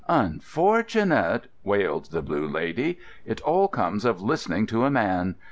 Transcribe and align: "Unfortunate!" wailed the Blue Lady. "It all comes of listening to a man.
"Unfortunate!" 0.09 1.45
wailed 1.63 2.05
the 2.09 2.23
Blue 2.23 2.47
Lady. 2.47 2.97
"It 3.23 3.39
all 3.41 3.67
comes 3.67 4.03
of 4.03 4.19
listening 4.19 4.65
to 4.65 4.83
a 4.83 4.89
man. 4.89 5.35